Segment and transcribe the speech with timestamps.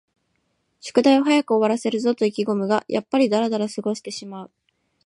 [0.79, 4.51] 宿題を早く終わらせるぞと意気ごむが、やっぱりだらだら過ごしてしまう